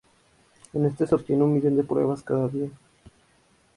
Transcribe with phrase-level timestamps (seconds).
[0.73, 2.71] En este se obtiene un millón de pruebas cada día.